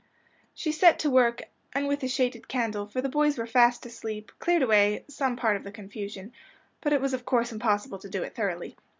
[0.55, 1.43] She set to work,
[1.73, 5.57] and with a shaded candle, for the boys were fast asleep, cleared away some part
[5.57, 6.33] of the confusion.
[6.81, 8.75] But it was of course impossible to do it thoroughly.